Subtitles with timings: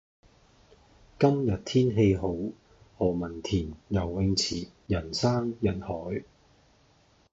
[1.19, 2.33] 今日天氣好，
[2.97, 6.23] 何文田游泳池人山人海。